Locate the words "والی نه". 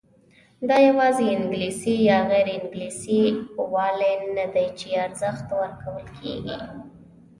3.73-4.45